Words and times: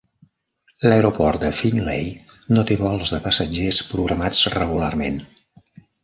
L'aeroport 0.91 1.41
de 1.43 1.51
Findlay 1.57 2.07
no 2.57 2.63
té 2.71 2.77
vols 2.79 3.11
de 3.15 3.19
passatgers 3.25 3.81
programats 3.91 4.41
regularment. 4.55 5.21